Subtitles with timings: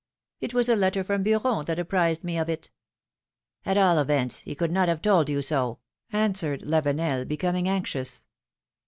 [0.39, 2.71] It was a letter from Beuron that apprised me of it.'^
[3.71, 5.77] ^^At all events, he could not have told you so!
[6.11, 8.25] answered Lavenel, becoming anxious.